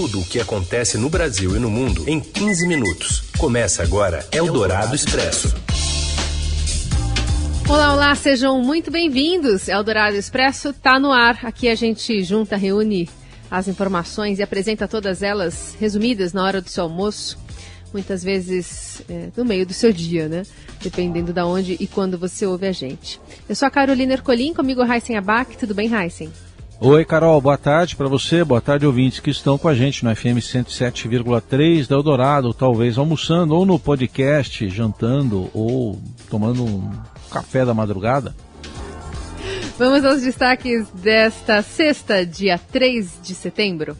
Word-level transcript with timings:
Tudo 0.00 0.20
o 0.20 0.24
que 0.24 0.38
acontece 0.38 0.96
no 0.96 1.10
Brasil 1.10 1.56
e 1.56 1.58
no 1.58 1.68
mundo 1.68 2.08
em 2.08 2.20
15 2.20 2.68
minutos. 2.68 3.24
Começa 3.36 3.82
agora 3.82 4.24
Eldorado 4.30 4.94
Expresso. 4.94 5.52
Olá, 7.68 7.94
olá, 7.94 8.14
sejam 8.14 8.62
muito 8.62 8.92
bem-vindos. 8.92 9.66
Eldorado 9.66 10.14
Expresso 10.14 10.68
está 10.68 11.00
no 11.00 11.10
ar. 11.10 11.40
Aqui 11.42 11.68
a 11.68 11.74
gente 11.74 12.22
junta, 12.22 12.56
reúne 12.56 13.10
as 13.50 13.66
informações 13.66 14.38
e 14.38 14.42
apresenta 14.44 14.86
todas 14.86 15.20
elas 15.20 15.76
resumidas 15.80 16.32
na 16.32 16.44
hora 16.44 16.60
do 16.62 16.70
seu 16.70 16.84
almoço. 16.84 17.36
Muitas 17.92 18.22
vezes 18.22 19.02
é, 19.10 19.30
no 19.36 19.44
meio 19.44 19.66
do 19.66 19.72
seu 19.72 19.92
dia, 19.92 20.28
né? 20.28 20.44
Dependendo 20.80 21.32
da 21.32 21.44
onde 21.44 21.76
e 21.80 21.88
quando 21.88 22.16
você 22.16 22.46
ouve 22.46 22.68
a 22.68 22.72
gente. 22.72 23.20
Eu 23.48 23.56
sou 23.56 23.66
a 23.66 23.70
Carolina 23.70 24.12
Ercolim, 24.12 24.54
comigo 24.54 24.80
Heisen 24.80 25.16
Abac. 25.16 25.58
Tudo 25.58 25.74
bem, 25.74 25.92
Heisen? 25.92 26.30
Oi, 26.80 27.04
Carol, 27.04 27.40
boa 27.40 27.58
tarde 27.58 27.96
para 27.96 28.06
você, 28.06 28.44
boa 28.44 28.60
tarde, 28.60 28.86
ouvintes 28.86 29.18
que 29.18 29.30
estão 29.30 29.58
com 29.58 29.66
a 29.66 29.74
gente 29.74 30.04
no 30.04 30.14
FM 30.14 30.38
107,3 30.38 31.88
da 31.88 31.96
Eldorado, 31.96 32.54
talvez 32.54 32.96
almoçando 32.96 33.56
ou 33.56 33.66
no 33.66 33.80
podcast, 33.80 34.68
jantando 34.68 35.50
ou 35.52 36.00
tomando 36.30 36.64
um 36.64 36.88
café 37.32 37.64
da 37.64 37.74
madrugada. 37.74 38.32
Vamos 39.76 40.04
aos 40.04 40.22
destaques 40.22 40.88
desta 40.90 41.62
sexta, 41.62 42.24
dia 42.24 42.56
3 42.58 43.18
de 43.24 43.34
setembro. 43.34 43.96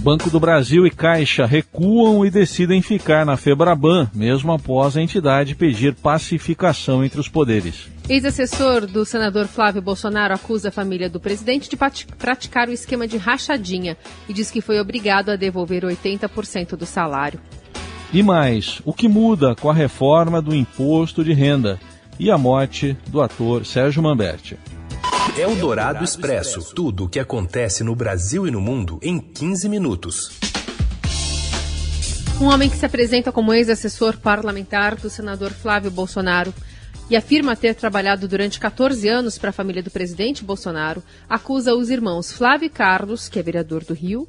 Banco 0.00 0.30
do 0.30 0.40
Brasil 0.40 0.86
e 0.86 0.90
Caixa 0.90 1.44
recuam 1.44 2.24
e 2.24 2.30
decidem 2.30 2.80
ficar 2.80 3.26
na 3.26 3.36
Febraban, 3.36 4.10
mesmo 4.14 4.50
após 4.50 4.96
a 4.96 5.02
entidade 5.02 5.54
pedir 5.54 5.94
pacificação 5.94 7.04
entre 7.04 7.20
os 7.20 7.28
poderes. 7.28 7.86
Ex-assessor 8.12 8.86
do 8.86 9.06
senador 9.06 9.46
Flávio 9.46 9.80
Bolsonaro 9.80 10.34
acusa 10.34 10.68
a 10.68 10.70
família 10.70 11.08
do 11.08 11.18
presidente 11.18 11.66
de 11.66 11.78
praticar 11.78 12.68
o 12.68 12.70
esquema 12.70 13.08
de 13.08 13.16
rachadinha 13.16 13.96
e 14.28 14.34
diz 14.34 14.50
que 14.50 14.60
foi 14.60 14.78
obrigado 14.78 15.30
a 15.30 15.36
devolver 15.36 15.82
80% 15.82 16.76
do 16.76 16.84
salário. 16.84 17.40
E 18.12 18.22
mais, 18.22 18.82
o 18.84 18.92
que 18.92 19.08
muda 19.08 19.54
com 19.54 19.70
a 19.70 19.72
reforma 19.72 20.42
do 20.42 20.54
imposto 20.54 21.24
de 21.24 21.32
renda 21.32 21.80
e 22.18 22.30
a 22.30 22.36
morte 22.36 22.94
do 23.08 23.22
ator 23.22 23.64
Sérgio 23.64 24.02
Mamberti. 24.02 24.58
Eldorado 25.34 26.04
Expresso. 26.04 26.74
Tudo 26.74 27.04
o 27.04 27.08
que 27.08 27.18
acontece 27.18 27.82
no 27.82 27.96
Brasil 27.96 28.46
e 28.46 28.50
no 28.50 28.60
mundo 28.60 28.98
em 29.00 29.18
15 29.18 29.70
minutos. 29.70 30.38
Um 32.38 32.44
homem 32.44 32.68
que 32.68 32.76
se 32.76 32.84
apresenta 32.84 33.32
como 33.32 33.54
ex-assessor 33.54 34.18
parlamentar 34.18 34.96
do 34.96 35.08
senador 35.08 35.50
Flávio 35.50 35.90
Bolsonaro 35.90 36.52
e 37.10 37.16
afirma 37.16 37.56
ter 37.56 37.74
trabalhado 37.74 38.26
durante 38.26 38.58
14 38.58 39.08
anos 39.08 39.38
para 39.38 39.50
a 39.50 39.52
família 39.52 39.82
do 39.82 39.90
presidente 39.90 40.44
Bolsonaro, 40.44 41.02
acusa 41.28 41.74
os 41.74 41.90
irmãos 41.90 42.32
Flávio 42.32 42.66
e 42.66 42.70
Carlos, 42.70 43.28
que 43.28 43.38
é 43.38 43.42
vereador 43.42 43.84
do 43.84 43.94
Rio, 43.94 44.26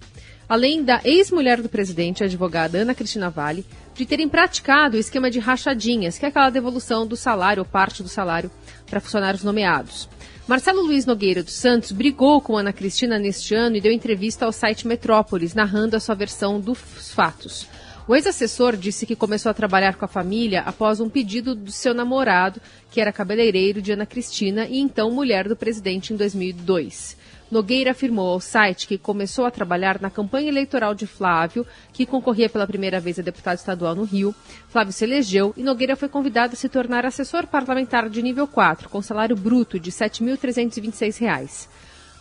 além 0.47 0.83
da 0.83 0.99
ex-mulher 1.03 1.61
do 1.61 1.69
presidente, 1.69 2.23
a 2.23 2.25
advogada 2.25 2.79
Ana 2.79 2.93
Cristina 2.93 3.29
Vale, 3.29 3.65
de 3.95 4.05
terem 4.05 4.27
praticado 4.27 4.97
o 4.97 4.99
esquema 4.99 5.29
de 5.29 5.39
rachadinhas, 5.39 6.17
que 6.17 6.25
é 6.25 6.29
aquela 6.29 6.49
devolução 6.49 7.05
do 7.05 7.15
salário 7.15 7.61
ou 7.61 7.65
parte 7.65 8.03
do 8.03 8.09
salário 8.09 8.51
para 8.89 8.99
funcionários 8.99 9.43
nomeados. 9.43 10.09
Marcelo 10.47 10.81
Luiz 10.81 11.05
Nogueira 11.05 11.41
dos 11.41 11.53
Santos 11.53 11.93
brigou 11.93 12.41
com 12.41 12.57
Ana 12.57 12.73
Cristina 12.73 13.17
neste 13.17 13.55
ano 13.55 13.77
e 13.77 13.81
deu 13.81 13.93
entrevista 13.93 14.45
ao 14.45 14.51
site 14.51 14.85
Metrópolis, 14.85 15.53
narrando 15.53 15.95
a 15.95 15.99
sua 16.01 16.15
versão 16.15 16.59
dos 16.59 17.11
fatos. 17.13 17.65
O 18.05 18.13
ex-assessor 18.13 18.75
disse 18.75 19.05
que 19.05 19.15
começou 19.15 19.49
a 19.49 19.53
trabalhar 19.53 19.95
com 19.95 20.03
a 20.03 20.09
família 20.09 20.61
após 20.63 20.99
um 20.99 21.07
pedido 21.07 21.55
do 21.55 21.71
seu 21.71 21.93
namorado, 21.93 22.59
que 22.91 22.99
era 22.99 23.13
cabeleireiro 23.13 23.81
de 23.81 23.93
Ana 23.93 24.05
Cristina 24.05 24.67
e 24.67 24.77
então 24.77 25.09
mulher 25.09 25.47
do 25.47 25.55
presidente 25.55 26.13
em 26.13 26.17
2002. 26.17 27.15
Nogueira 27.49 27.91
afirmou 27.91 28.27
ao 28.27 28.41
site 28.41 28.87
que 28.87 28.97
começou 28.97 29.45
a 29.45 29.51
trabalhar 29.51 30.01
na 30.01 30.09
campanha 30.09 30.49
eleitoral 30.49 30.93
de 30.93 31.07
Flávio, 31.07 31.65
que 31.93 32.05
concorria 32.05 32.49
pela 32.49 32.67
primeira 32.67 32.99
vez 32.99 33.19
a 33.19 33.21
deputado 33.21 33.59
estadual 33.59 33.95
no 33.95 34.03
Rio. 34.03 34.35
Flávio 34.67 34.91
se 34.91 35.05
elegeu 35.05 35.53
e 35.55 35.63
Nogueira 35.63 35.95
foi 35.95 36.09
convidado 36.09 36.53
a 36.53 36.57
se 36.57 36.67
tornar 36.67 37.05
assessor 37.05 37.47
parlamentar 37.47 38.09
de 38.09 38.21
nível 38.21 38.47
4, 38.47 38.89
com 38.89 39.01
salário 39.01 39.35
bruto 39.35 39.79
de 39.79 39.91
R$ 39.91 39.95
7.326. 39.95 41.69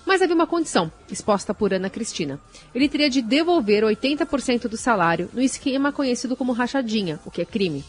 Mas 0.05 0.21
havia 0.21 0.35
uma 0.35 0.47
condição, 0.47 0.91
exposta 1.11 1.55
por 1.55 1.73
Ana 1.73 1.89
Cristina. 1.89 2.41
Ele 2.75 2.89
teria 2.89 3.09
de 3.09 3.23
devolver 3.23 3.85
80% 3.85 4.69
do 4.69 4.77
salário 4.77 5.31
no 5.33 5.41
esquema 5.41 5.93
conhecido 5.93 6.37
como 6.37 6.53
rachadinha, 6.53 7.21
o 7.25 7.31
que 7.31 7.43
é 7.43 7.45
crime. 7.45 7.85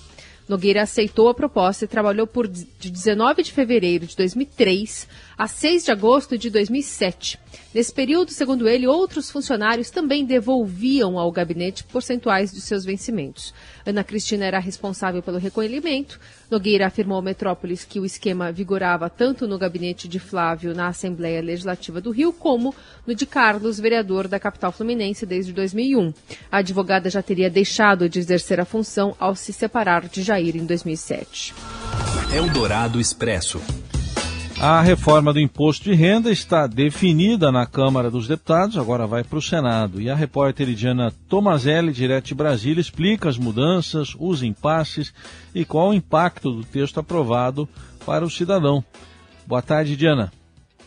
Nogueira 0.47 0.83
aceitou 0.83 1.29
a 1.29 1.33
proposta 1.33 1.85
e 1.85 1.87
trabalhou 1.87 2.27
por 2.27 2.47
de 2.47 2.89
19 2.89 3.43
de 3.43 3.51
fevereiro 3.51 4.05
de 4.05 4.15
2003 4.15 5.07
a 5.37 5.47
6 5.47 5.85
de 5.85 5.91
agosto 5.91 6.37
de 6.37 6.49
2007. 6.49 7.39
Nesse 7.73 7.91
período, 7.91 8.31
segundo 8.31 8.67
ele, 8.67 8.85
outros 8.85 9.31
funcionários 9.31 9.89
também 9.89 10.23
devolviam 10.23 11.17
ao 11.17 11.31
gabinete 11.31 11.83
percentuais 11.83 12.51
de 12.51 12.61
seus 12.61 12.85
vencimentos. 12.85 13.51
Ana 13.83 14.03
Cristina 14.03 14.45
era 14.45 14.59
responsável 14.59 15.23
pelo 15.23 15.39
recolhimento. 15.39 16.19
Nogueira 16.51 16.85
afirmou 16.85 17.15
ao 17.15 17.23
Metrópolis 17.23 17.83
que 17.83 17.99
o 17.99 18.05
esquema 18.05 18.51
vigorava 18.51 19.09
tanto 19.09 19.47
no 19.47 19.57
gabinete 19.57 20.07
de 20.07 20.19
Flávio 20.19 20.75
na 20.75 20.87
Assembleia 20.87 21.41
Legislativa 21.41 21.99
do 21.99 22.11
Rio, 22.11 22.31
como 22.31 22.75
no 23.07 23.15
de 23.15 23.25
Carlos, 23.25 23.79
vereador 23.79 24.27
da 24.27 24.39
capital 24.39 24.71
fluminense 24.71 25.25
desde 25.25 25.51
2001. 25.51 26.13
A 26.51 26.57
advogada 26.57 27.09
já 27.09 27.23
teria 27.23 27.49
deixado 27.49 28.07
de 28.07 28.19
exercer 28.19 28.59
a 28.59 28.65
função 28.65 29.15
ao 29.19 29.35
se 29.35 29.51
separar 29.51 30.07
de 30.07 30.21
Jair 30.21 30.55
em 30.55 30.65
2007. 30.65 31.55
Eldorado 32.31 32.99
Expresso. 32.99 33.59
A 34.65 34.79
reforma 34.79 35.33
do 35.33 35.41
imposto 35.41 35.83
de 35.83 35.93
renda 35.93 36.31
está 36.31 36.67
definida 36.67 37.51
na 37.51 37.65
Câmara 37.65 38.09
dos 38.09 38.29
Deputados, 38.29 38.77
agora 38.77 39.05
vai 39.05 39.21
para 39.21 39.37
o 39.37 39.41
Senado. 39.41 39.99
E 39.99 40.09
a 40.09 40.15
repórter 40.15 40.73
Diana 40.73 41.11
Tomazelli, 41.27 41.91
direto 41.91 42.27
de 42.27 42.33
Brasília, 42.33 42.79
explica 42.79 43.27
as 43.27 43.37
mudanças, 43.37 44.15
os 44.17 44.41
impasses 44.41 45.13
e 45.53 45.65
qual 45.65 45.89
o 45.89 45.93
impacto 45.93 46.49
do 46.49 46.63
texto 46.63 46.97
aprovado 46.97 47.67
para 48.05 48.23
o 48.23 48.29
cidadão. 48.29 48.81
Boa 49.45 49.61
tarde, 49.61 49.97
Diana. 49.97 50.31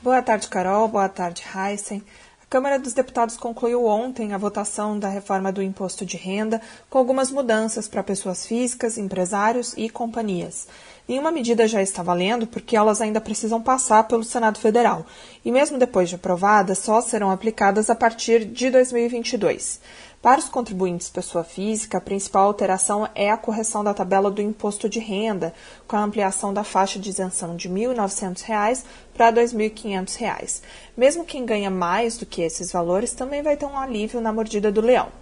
Boa 0.03 0.23
tarde, 0.23 0.49
Carol. 0.49 0.89
Boa 0.89 1.11
tarde, 1.11 1.43
Heisen. 1.55 2.03
Câmara 2.49 2.79
dos 2.79 2.93
Deputados 2.93 3.37
concluiu 3.37 3.87
ontem 3.87 4.33
a 4.33 4.39
votação 4.39 4.97
da 4.97 5.09
reforma 5.09 5.51
do 5.51 5.61
imposto 5.61 6.07
de 6.07 6.17
renda, 6.17 6.63
com 6.89 6.97
algumas 6.97 7.29
mudanças 7.33 7.89
para 7.89 8.05
pessoas 8.05 8.47
físicas, 8.47 8.97
empresários 8.97 9.75
e 9.77 9.91
companhias. 9.91 10.69
Nenhuma 11.09 11.33
medida 11.33 11.67
já 11.67 11.83
está 11.83 12.05
valendo 12.05 12.47
porque 12.47 12.77
elas 12.77 13.01
ainda 13.01 13.21
precisam 13.21 13.61
passar 13.61 14.05
pelo 14.05 14.23
Senado 14.23 14.61
Federal 14.61 15.05
e, 15.45 15.51
mesmo 15.51 15.77
depois 15.77 16.09
de 16.09 16.15
aprovadas, 16.15 16.79
só 16.79 17.01
serão 17.01 17.33
aplicadas 17.33 17.91
a 17.91 17.97
partir 17.97 18.45
de 18.45 18.71
2022. 18.71 19.81
Para 20.27 20.41
os 20.41 20.49
contribuintes 20.49 21.09
pessoa 21.09 21.45
física, 21.45 21.99
a 21.99 22.01
principal 22.01 22.49
alteração 22.49 23.09
é 23.15 23.31
a 23.31 23.37
correção 23.37 23.85
da 23.85 23.95
tabela 23.95 24.29
do 24.29 24.43
imposto 24.43 24.89
de 24.89 24.99
renda, 24.99 25.55
com 25.87 25.95
a 25.95 26.03
ampliação 26.03 26.53
da 26.53 26.65
faixa 26.65 26.99
de 26.99 27.09
isenção 27.09 27.55
de 27.55 27.69
R$ 27.69 27.75
1.900 27.95 28.83
para 29.15 29.27
R$ 29.27 29.43
2.500. 29.43 30.63
Mesmo 30.97 31.25
quem 31.25 31.47
ganha 31.47 31.71
mais 31.71 32.19
do 32.19 32.27
que 32.27 32.43
esses 32.43 32.73
valores 32.73 33.13
também 33.13 33.41
vai 33.41 33.57
ter 33.57 33.67
um 33.67 33.79
alívio 33.79 34.21
na 34.21 34.33
mordida 34.33 34.73
do 34.73 34.81
leão. 34.81 35.13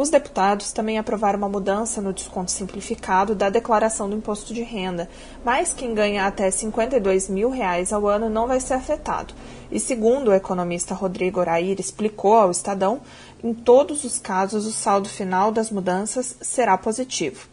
Os 0.00 0.08
deputados 0.08 0.72
também 0.72 0.96
aprovaram 0.96 1.36
uma 1.36 1.46
mudança 1.46 2.00
no 2.00 2.14
desconto 2.14 2.50
simplificado 2.50 3.34
da 3.34 3.50
declaração 3.50 4.08
do 4.08 4.16
imposto 4.16 4.54
de 4.54 4.62
renda, 4.62 5.06
mas 5.44 5.74
quem 5.74 5.92
ganha 5.92 6.26
até 6.26 6.50
52 6.50 7.28
mil 7.28 7.50
reais 7.50 7.92
ao 7.92 8.06
ano 8.06 8.30
não 8.30 8.46
vai 8.46 8.58
ser 8.60 8.72
afetado. 8.72 9.34
E 9.70 9.78
segundo 9.78 10.28
o 10.28 10.34
economista 10.34 10.94
Rodrigo 10.94 11.38
Orair 11.38 11.78
explicou 11.78 12.32
ao 12.32 12.50
Estadão, 12.50 13.02
em 13.44 13.52
todos 13.52 14.02
os 14.02 14.18
casos 14.18 14.64
o 14.64 14.72
saldo 14.72 15.06
final 15.06 15.52
das 15.52 15.70
mudanças 15.70 16.34
será 16.40 16.78
positivo. 16.78 17.49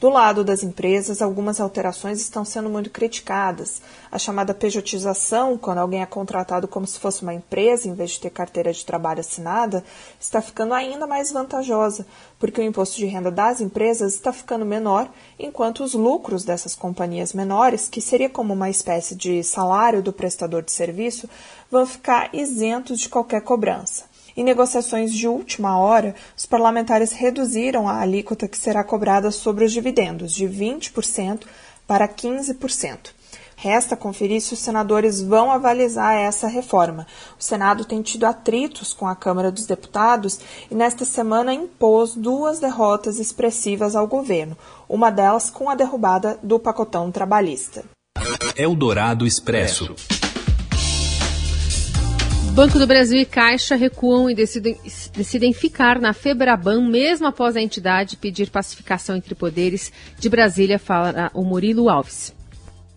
Do 0.00 0.08
lado 0.10 0.44
das 0.44 0.62
empresas, 0.62 1.20
algumas 1.20 1.60
alterações 1.60 2.20
estão 2.20 2.44
sendo 2.44 2.70
muito 2.70 2.88
criticadas. 2.88 3.82
A 4.12 4.16
chamada 4.16 4.54
pejotização, 4.54 5.58
quando 5.58 5.78
alguém 5.78 6.02
é 6.02 6.06
contratado 6.06 6.68
como 6.68 6.86
se 6.86 7.00
fosse 7.00 7.22
uma 7.22 7.34
empresa 7.34 7.88
em 7.88 7.94
vez 7.94 8.12
de 8.12 8.20
ter 8.20 8.30
carteira 8.30 8.72
de 8.72 8.84
trabalho 8.84 9.18
assinada, 9.18 9.82
está 10.20 10.40
ficando 10.40 10.72
ainda 10.72 11.04
mais 11.04 11.32
vantajosa, 11.32 12.06
porque 12.38 12.60
o 12.60 12.64
imposto 12.64 12.96
de 12.96 13.06
renda 13.06 13.28
das 13.28 13.60
empresas 13.60 14.14
está 14.14 14.32
ficando 14.32 14.64
menor, 14.64 15.10
enquanto 15.36 15.82
os 15.82 15.94
lucros 15.94 16.44
dessas 16.44 16.76
companhias 16.76 17.32
menores, 17.32 17.88
que 17.88 18.00
seria 18.00 18.30
como 18.30 18.54
uma 18.54 18.70
espécie 18.70 19.16
de 19.16 19.42
salário 19.42 20.00
do 20.00 20.12
prestador 20.12 20.62
de 20.62 20.70
serviço, 20.70 21.28
vão 21.68 21.84
ficar 21.84 22.32
isentos 22.32 23.00
de 23.00 23.08
qualquer 23.08 23.40
cobrança. 23.40 24.04
Em 24.38 24.44
negociações 24.44 25.12
de 25.12 25.26
última 25.26 25.80
hora, 25.80 26.14
os 26.36 26.46
parlamentares 26.46 27.10
reduziram 27.10 27.88
a 27.88 27.98
alíquota 27.98 28.46
que 28.46 28.56
será 28.56 28.84
cobrada 28.84 29.32
sobre 29.32 29.64
os 29.64 29.72
dividendos 29.72 30.32
de 30.32 30.46
20% 30.46 31.40
para 31.88 32.06
15%. 32.06 33.08
Resta 33.56 33.96
conferir 33.96 34.40
se 34.40 34.54
os 34.54 34.60
senadores 34.60 35.20
vão 35.20 35.50
avalizar 35.50 36.14
essa 36.14 36.46
reforma. 36.46 37.04
O 37.36 37.42
Senado 37.42 37.84
tem 37.84 38.00
tido 38.00 38.26
atritos 38.26 38.94
com 38.94 39.08
a 39.08 39.16
Câmara 39.16 39.50
dos 39.50 39.66
Deputados 39.66 40.38
e, 40.70 40.74
nesta 40.76 41.04
semana, 41.04 41.52
impôs 41.52 42.14
duas 42.14 42.60
derrotas 42.60 43.18
expressivas 43.18 43.96
ao 43.96 44.06
governo, 44.06 44.56
uma 44.88 45.10
delas 45.10 45.50
com 45.50 45.68
a 45.68 45.74
derrubada 45.74 46.38
do 46.44 46.60
pacotão 46.60 47.10
trabalhista. 47.10 47.84
Eldorado 48.56 49.26
Expresso. 49.26 49.96
Banco 52.58 52.76
do 52.76 52.88
Brasil 52.88 53.20
e 53.20 53.24
Caixa 53.24 53.76
recuam 53.76 54.28
e 54.28 54.34
decidem, 54.34 54.76
decidem 55.14 55.52
ficar 55.52 56.00
na 56.00 56.12
Febraban, 56.12 56.88
mesmo 56.88 57.28
após 57.28 57.54
a 57.54 57.60
entidade 57.60 58.16
pedir 58.16 58.50
pacificação 58.50 59.14
entre 59.14 59.32
poderes. 59.36 59.92
De 60.18 60.28
Brasília, 60.28 60.76
fala 60.76 61.30
o 61.32 61.44
Murilo 61.44 61.88
Alves. 61.88 62.34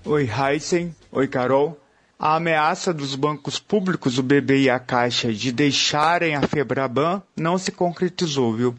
Oi, 0.04 0.28
Heisen. 0.28 0.96
Oi, 1.12 1.28
Carol. 1.28 1.80
A 2.18 2.38
ameaça 2.38 2.92
dos 2.92 3.14
bancos 3.14 3.60
públicos, 3.60 4.18
o 4.18 4.24
BB 4.24 4.62
e 4.62 4.70
a 4.72 4.80
Caixa, 4.80 5.32
de 5.32 5.52
deixarem 5.52 6.34
a 6.34 6.42
Febraban 6.42 7.22
não 7.38 7.60
se 7.60 7.72
concretizou, 7.72 8.56
viu? 8.56 8.76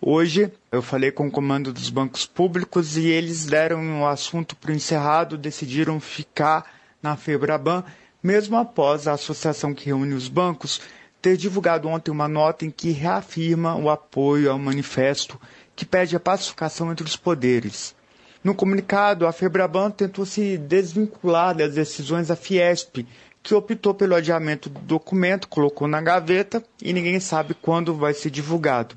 Hoje 0.00 0.48
eu 0.70 0.80
falei 0.80 1.10
com 1.10 1.26
o 1.26 1.30
comando 1.30 1.72
dos 1.72 1.90
bancos 1.90 2.24
públicos 2.24 2.96
e 2.96 3.08
eles 3.08 3.46
deram 3.46 4.02
o 4.02 4.06
assunto 4.06 4.54
para 4.54 4.70
o 4.70 4.74
encerrado, 4.74 5.36
decidiram 5.36 5.98
ficar 5.98 6.72
na 7.02 7.16
Febraban 7.16 7.82
mesmo 8.24 8.56
após 8.56 9.06
a 9.06 9.12
associação 9.12 9.74
que 9.74 9.84
reúne 9.84 10.14
os 10.14 10.28
bancos 10.28 10.80
ter 11.20 11.36
divulgado 11.36 11.88
ontem 11.88 12.10
uma 12.10 12.26
nota 12.26 12.64
em 12.64 12.70
que 12.70 12.90
reafirma 12.90 13.76
o 13.76 13.90
apoio 13.90 14.50
ao 14.50 14.58
manifesto 14.58 15.38
que 15.76 15.84
pede 15.84 16.16
a 16.16 16.20
pacificação 16.20 16.90
entre 16.90 17.04
os 17.04 17.16
poderes. 17.16 17.94
No 18.42 18.54
comunicado, 18.54 19.26
a 19.26 19.32
Febraban 19.32 19.90
tentou 19.90 20.24
se 20.24 20.56
desvincular 20.56 21.54
das 21.54 21.74
decisões 21.74 22.28
da 22.28 22.36
Fiesp, 22.36 23.06
que 23.42 23.54
optou 23.54 23.92
pelo 23.92 24.14
adiamento 24.14 24.70
do 24.70 24.80
documento, 24.80 25.46
colocou 25.48 25.86
na 25.86 26.00
gaveta 26.00 26.64
e 26.80 26.94
ninguém 26.94 27.20
sabe 27.20 27.52
quando 27.52 27.94
vai 27.94 28.14
ser 28.14 28.30
divulgado. 28.30 28.96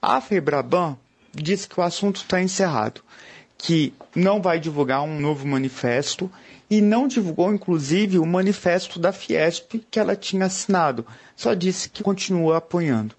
A 0.00 0.20
Febraban 0.20 0.96
disse 1.34 1.68
que 1.68 1.80
o 1.80 1.82
assunto 1.82 2.16
está 2.16 2.40
encerrado, 2.40 3.00
que 3.58 3.92
não 4.14 4.40
vai 4.40 4.60
divulgar 4.60 5.02
um 5.02 5.18
novo 5.18 5.46
manifesto 5.48 6.30
e 6.72 6.80
não 6.80 7.06
divulgou, 7.06 7.52
inclusive, 7.52 8.18
o 8.18 8.24
manifesto 8.24 8.98
da 8.98 9.12
Fiesp 9.12 9.84
que 9.90 10.00
ela 10.00 10.16
tinha 10.16 10.46
assinado, 10.46 11.04
só 11.36 11.52
disse 11.52 11.90
que 11.90 12.02
continua 12.02 12.56
apoiando. 12.56 13.14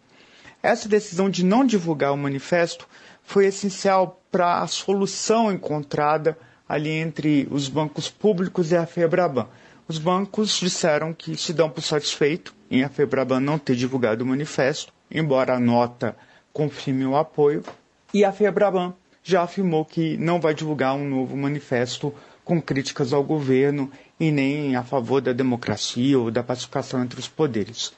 Essa 0.63 0.89
decisão 0.89 1.29
de 1.29 1.45
não 1.45 1.63
divulgar 1.63 2.11
o 2.11 2.17
manifesto 2.17 2.89
foi 3.21 3.45
essencial 3.45 4.19
para 4.31 4.63
a 4.63 4.65
solução 4.65 5.51
encontrada 5.51 6.35
ali 6.67 6.89
entre 6.89 7.47
os 7.51 7.69
bancos 7.69 8.09
públicos 8.09 8.71
e 8.71 8.75
a 8.75 8.87
FEBRABAN. 8.87 9.45
Os 9.87 9.99
bancos 9.99 10.59
disseram 10.59 11.13
que 11.13 11.37
se 11.37 11.53
dão 11.53 11.69
por 11.69 11.83
satisfeito 11.83 12.55
em 12.71 12.83
a 12.83 12.89
FEBRABAN 12.89 13.39
não 13.39 13.59
ter 13.59 13.75
divulgado 13.75 14.23
o 14.23 14.27
manifesto, 14.27 14.91
embora 15.11 15.53
a 15.53 15.59
nota 15.59 16.17
confirme 16.51 17.05
o 17.05 17.15
apoio, 17.15 17.63
e 18.11 18.25
a 18.25 18.31
FEBRABAN 18.31 18.95
já 19.23 19.43
afirmou 19.43 19.85
que 19.85 20.17
não 20.17 20.41
vai 20.41 20.55
divulgar 20.55 20.95
um 20.95 21.07
novo 21.07 21.37
manifesto 21.37 22.11
com 22.43 22.61
críticas 22.61 23.13
ao 23.13 23.23
governo 23.23 23.89
e 24.19 24.31
nem 24.31 24.75
a 24.75 24.83
favor 24.83 25.21
da 25.21 25.33
democracia 25.33 26.19
ou 26.19 26.29
da 26.31 26.43
pacificação 26.43 27.01
entre 27.03 27.19
os 27.19 27.27
poderes. 27.27 27.93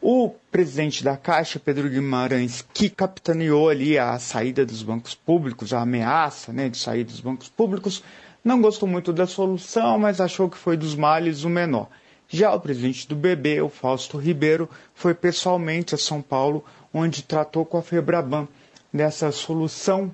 O 0.00 0.30
presidente 0.50 1.04
da 1.04 1.16
Caixa, 1.16 1.60
Pedro 1.60 1.88
Guimarães, 1.88 2.64
que 2.74 2.90
capitaneou 2.90 3.68
ali 3.68 3.96
a 3.96 4.18
saída 4.18 4.66
dos 4.66 4.82
bancos 4.82 5.14
públicos, 5.14 5.72
a 5.72 5.80
ameaça 5.82 6.52
né, 6.52 6.68
de 6.68 6.76
sair 6.76 7.04
dos 7.04 7.20
bancos 7.20 7.48
públicos, 7.48 8.02
não 8.44 8.60
gostou 8.60 8.88
muito 8.88 9.12
da 9.12 9.26
solução, 9.28 9.98
mas 9.98 10.20
achou 10.20 10.50
que 10.50 10.58
foi 10.58 10.76
dos 10.76 10.96
males 10.96 11.44
o 11.44 11.48
menor. 11.48 11.88
Já 12.28 12.52
o 12.52 12.58
presidente 12.60 13.06
do 13.06 13.14
BB, 13.14 13.60
o 13.62 13.68
Fausto 13.68 14.18
Ribeiro, 14.18 14.68
foi 14.94 15.14
pessoalmente 15.14 15.94
a 15.94 15.98
São 15.98 16.20
Paulo, 16.20 16.64
onde 16.92 17.22
tratou 17.22 17.64
com 17.64 17.78
a 17.78 17.82
Febraban 17.82 18.48
dessa 18.92 19.30
solução 19.30 20.12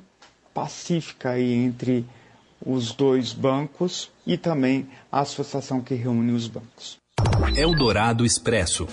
pacífica 0.53 1.31
aí 1.31 1.53
entre 1.55 2.05
os 2.65 2.93
dois 2.93 3.33
bancos 3.33 4.11
e 4.27 4.37
também 4.37 4.89
a 5.11 5.21
associação 5.21 5.81
que 5.81 5.95
reúne 5.95 6.33
os 6.33 6.47
bancos. 6.47 6.99
Eldorado 7.57 8.25
Expresso. 8.25 8.87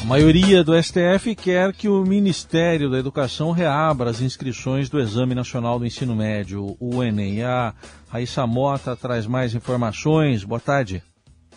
A 0.00 0.04
maioria 0.06 0.64
do 0.64 0.72
STF 0.82 1.34
quer 1.36 1.74
que 1.74 1.86
o 1.86 2.02
Ministério 2.04 2.90
da 2.90 2.98
Educação 2.98 3.50
reabra 3.50 4.08
as 4.08 4.22
inscrições 4.22 4.88
do 4.88 4.98
Exame 4.98 5.34
Nacional 5.34 5.78
do 5.78 5.84
Ensino 5.84 6.16
Médio, 6.16 6.74
o 6.80 7.02
Enem. 7.02 7.42
A 7.42 7.74
Raíssa 8.08 8.46
Mota 8.46 8.96
traz 8.96 9.26
mais 9.26 9.54
informações. 9.54 10.42
Boa 10.42 10.60
tarde. 10.60 11.02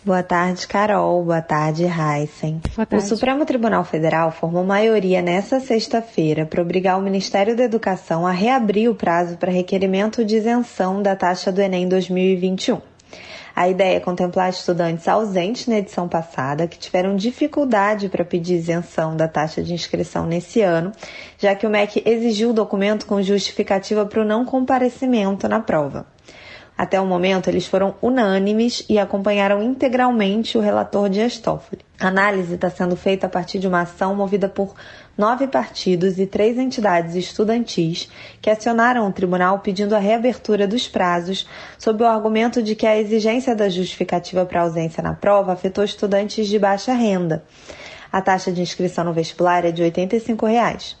Boa 0.04 0.22
tarde, 0.22 0.68
Carol. 0.68 1.24
Boa 1.24 1.40
tarde, 1.40 1.84
Heisen. 1.84 2.60
Boa 2.76 2.84
tarde. 2.84 3.02
O 3.02 3.08
Supremo 3.08 3.46
Tribunal 3.46 3.84
Federal 3.84 4.30
formou 4.30 4.62
maioria 4.62 5.22
nesta 5.22 5.60
sexta-feira 5.60 6.44
para 6.44 6.60
obrigar 6.60 6.98
o 6.98 7.02
Ministério 7.02 7.56
da 7.56 7.64
Educação 7.64 8.26
a 8.26 8.30
reabrir 8.30 8.90
o 8.90 8.94
prazo 8.94 9.38
para 9.38 9.50
requerimento 9.50 10.22
de 10.22 10.36
isenção 10.36 11.00
da 11.00 11.16
taxa 11.16 11.50
do 11.50 11.58
Enem 11.58 11.88
2021. 11.88 12.82
A 13.56 13.66
ideia 13.66 13.96
é 13.96 14.00
contemplar 14.00 14.50
estudantes 14.50 15.08
ausentes 15.08 15.68
na 15.68 15.78
edição 15.78 16.06
passada 16.06 16.66
que 16.66 16.78
tiveram 16.78 17.16
dificuldade 17.16 18.10
para 18.10 18.26
pedir 18.26 18.56
isenção 18.56 19.16
da 19.16 19.26
taxa 19.26 19.62
de 19.62 19.72
inscrição 19.72 20.26
nesse 20.26 20.60
ano, 20.60 20.92
já 21.38 21.54
que 21.54 21.66
o 21.66 21.70
MEC 21.70 22.02
exigiu 22.04 22.50
o 22.50 22.54
documento 22.54 23.06
com 23.06 23.22
justificativa 23.22 24.04
para 24.04 24.20
o 24.20 24.24
não 24.24 24.44
comparecimento 24.44 25.48
na 25.48 25.60
prova. 25.60 26.12
Até 26.76 27.00
o 27.00 27.06
momento, 27.06 27.48
eles 27.48 27.66
foram 27.66 27.94
unânimes 28.02 28.84
e 28.88 28.98
acompanharam 28.98 29.62
integralmente 29.62 30.58
o 30.58 30.60
relator 30.60 31.08
Dias 31.08 31.38
Toffoli. 31.38 31.82
A 32.00 32.08
análise 32.08 32.56
está 32.56 32.68
sendo 32.68 32.96
feita 32.96 33.26
a 33.26 33.30
partir 33.30 33.60
de 33.60 33.68
uma 33.68 33.82
ação 33.82 34.12
movida 34.16 34.48
por 34.48 34.74
nove 35.16 35.46
partidos 35.46 36.18
e 36.18 36.26
três 36.26 36.58
entidades 36.58 37.14
estudantis 37.14 38.10
que 38.42 38.50
acionaram 38.50 39.06
o 39.06 39.12
tribunal 39.12 39.60
pedindo 39.60 39.94
a 39.94 40.00
reabertura 40.00 40.66
dos 40.66 40.88
prazos, 40.88 41.48
sob 41.78 42.02
o 42.02 42.06
argumento 42.06 42.60
de 42.60 42.74
que 42.74 42.88
a 42.88 42.98
exigência 42.98 43.54
da 43.54 43.68
justificativa 43.68 44.44
para 44.44 44.62
ausência 44.62 45.00
na 45.00 45.14
prova 45.14 45.52
afetou 45.52 45.84
estudantes 45.84 46.48
de 46.48 46.58
baixa 46.58 46.92
renda. 46.92 47.44
A 48.10 48.20
taxa 48.20 48.50
de 48.50 48.60
inscrição 48.60 49.04
no 49.04 49.12
vestibular 49.12 49.64
é 49.64 49.70
de 49.70 49.82
85 49.82 50.46
reais. 50.46 50.96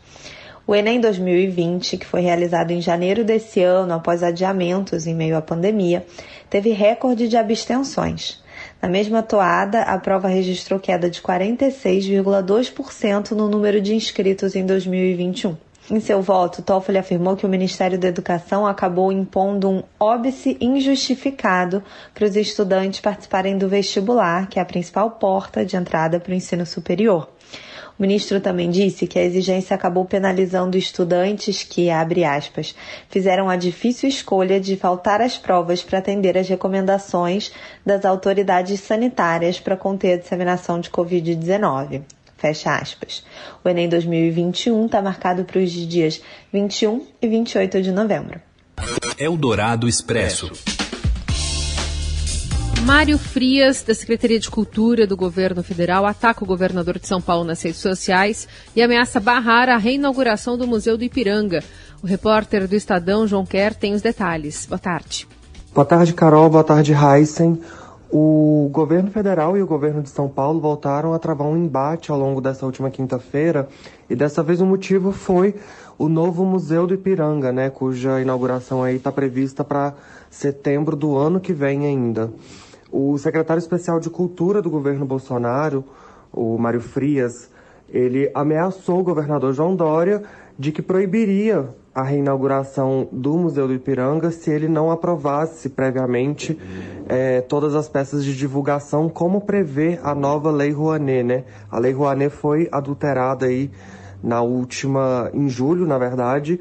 O 0.66 0.74
Enem 0.74 0.98
2020, 0.98 1.98
que 1.98 2.06
foi 2.06 2.22
realizado 2.22 2.70
em 2.70 2.80
janeiro 2.80 3.22
desse 3.22 3.62
ano 3.62 3.92
após 3.92 4.22
adiamentos 4.22 5.06
em 5.06 5.14
meio 5.14 5.36
à 5.36 5.42
pandemia, 5.42 6.06
teve 6.48 6.70
recorde 6.70 7.28
de 7.28 7.36
abstenções. 7.36 8.42
Na 8.80 8.88
mesma 8.88 9.22
toada, 9.22 9.82
a 9.82 9.98
prova 9.98 10.26
registrou 10.26 10.80
queda 10.80 11.10
de 11.10 11.20
46,2% 11.20 13.32
no 13.32 13.46
número 13.46 13.78
de 13.78 13.94
inscritos 13.94 14.56
em 14.56 14.64
2021. 14.64 15.54
Em 15.90 16.00
seu 16.00 16.22
voto, 16.22 16.62
Toffoli 16.62 16.96
afirmou 16.96 17.36
que 17.36 17.44
o 17.44 17.48
Ministério 17.48 17.98
da 17.98 18.08
Educação 18.08 18.66
acabou 18.66 19.12
impondo 19.12 19.68
um 19.68 19.82
óbice 20.00 20.56
injustificado 20.58 21.82
para 22.14 22.24
os 22.24 22.36
estudantes 22.36 23.00
participarem 23.00 23.58
do 23.58 23.68
vestibular, 23.68 24.48
que 24.48 24.58
é 24.58 24.62
a 24.62 24.64
principal 24.64 25.10
porta 25.10 25.62
de 25.62 25.76
entrada 25.76 26.18
para 26.18 26.32
o 26.32 26.34
ensino 26.34 26.64
superior. 26.64 27.28
O 27.96 28.02
ministro 28.02 28.40
também 28.40 28.70
disse 28.70 29.06
que 29.06 29.18
a 29.18 29.24
exigência 29.24 29.74
acabou 29.74 30.04
penalizando 30.04 30.76
estudantes 30.76 31.62
que, 31.62 31.90
abre 31.90 32.24
aspas, 32.24 32.74
fizeram 33.08 33.48
a 33.48 33.56
difícil 33.56 34.08
escolha 34.08 34.60
de 34.60 34.76
faltar 34.76 35.20
às 35.20 35.38
provas 35.38 35.82
para 35.82 36.00
atender 36.00 36.36
às 36.36 36.48
recomendações 36.48 37.52
das 37.86 38.04
autoridades 38.04 38.80
sanitárias 38.80 39.60
para 39.60 39.76
conter 39.76 40.14
a 40.14 40.18
disseminação 40.18 40.80
de 40.80 40.90
Covid-19. 40.90 42.02
Fecha 42.36 42.74
aspas. 42.74 43.24
O 43.64 43.68
Enem 43.68 43.88
2021 43.88 44.86
está 44.86 45.00
marcado 45.00 45.44
para 45.44 45.60
os 45.60 45.70
dias 45.70 46.20
21 46.52 47.06
e 47.22 47.28
28 47.28 47.80
de 47.80 47.92
novembro. 47.92 48.40
Eldorado 49.18 49.88
Expresso. 49.88 50.50
Mário 52.84 53.16
Frias, 53.16 53.82
da 53.82 53.94
Secretaria 53.94 54.38
de 54.38 54.50
Cultura 54.50 55.06
do 55.06 55.16
Governo 55.16 55.62
Federal, 55.62 56.04
ataca 56.04 56.44
o 56.44 56.46
governador 56.46 56.98
de 56.98 57.08
São 57.08 57.18
Paulo 57.18 57.42
nas 57.42 57.62
redes 57.62 57.80
sociais 57.80 58.46
e 58.76 58.82
ameaça 58.82 59.18
barrar 59.18 59.70
a 59.70 59.78
reinauguração 59.78 60.58
do 60.58 60.66
Museu 60.66 60.98
do 60.98 61.02
Ipiranga. 61.02 61.64
O 62.02 62.06
repórter 62.06 62.68
do 62.68 62.74
Estadão, 62.74 63.26
João 63.26 63.46
Quer, 63.46 63.72
tem 63.72 63.94
os 63.94 64.02
detalhes. 64.02 64.66
Boa 64.66 64.78
tarde. 64.78 65.26
Boa 65.74 65.86
tarde, 65.86 66.12
Carol. 66.12 66.50
Boa 66.50 66.62
tarde, 66.62 66.92
Heisen. 66.92 67.58
O 68.12 68.68
governo 68.70 69.10
federal 69.10 69.56
e 69.56 69.62
o 69.62 69.66
governo 69.66 70.02
de 70.02 70.10
São 70.10 70.28
Paulo 70.28 70.60
voltaram 70.60 71.14
a 71.14 71.18
travar 71.18 71.48
um 71.48 71.56
embate 71.56 72.10
ao 72.10 72.18
longo 72.18 72.38
dessa 72.38 72.66
última 72.66 72.90
quinta-feira 72.90 73.66
e 74.10 74.14
dessa 74.14 74.42
vez 74.42 74.60
o 74.60 74.66
motivo 74.66 75.10
foi 75.10 75.54
o 75.96 76.06
novo 76.06 76.44
Museu 76.44 76.86
do 76.86 76.92
Ipiranga, 76.94 77.50
né, 77.50 77.70
cuja 77.70 78.20
inauguração 78.20 78.82
aí 78.82 78.96
está 78.96 79.10
prevista 79.10 79.64
para 79.64 79.94
setembro 80.30 80.94
do 80.94 81.16
ano 81.16 81.40
que 81.40 81.52
vem 81.52 81.86
ainda. 81.86 82.30
O 82.96 83.18
secretário 83.18 83.58
especial 83.58 83.98
de 83.98 84.08
Cultura 84.08 84.62
do 84.62 84.70
governo 84.70 85.04
Bolsonaro, 85.04 85.84
o 86.32 86.56
Mário 86.56 86.80
Frias, 86.80 87.50
ele 87.88 88.30
ameaçou 88.32 89.00
o 89.00 89.02
governador 89.02 89.52
João 89.52 89.74
Dória 89.74 90.22
de 90.56 90.70
que 90.70 90.80
proibiria 90.80 91.74
a 91.92 92.04
reinauguração 92.04 93.08
do 93.10 93.36
Museu 93.36 93.66
do 93.66 93.74
Ipiranga 93.74 94.30
se 94.30 94.48
ele 94.48 94.68
não 94.68 94.92
aprovasse 94.92 95.70
previamente 95.70 96.56
é, 97.08 97.40
todas 97.40 97.74
as 97.74 97.88
peças 97.88 98.24
de 98.24 98.32
divulgação, 98.32 99.08
como 99.08 99.40
prevê 99.40 99.98
a 100.00 100.14
nova 100.14 100.52
Lei 100.52 100.70
Rouanet, 100.70 101.24
né? 101.24 101.44
A 101.68 101.80
Lei 101.80 101.90
Rouanet 101.90 102.30
foi 102.30 102.68
adulterada 102.70 103.46
aí 103.46 103.72
na 104.22 104.40
última, 104.40 105.30
em 105.34 105.48
julho, 105.48 105.84
na 105.84 105.98
verdade, 105.98 106.60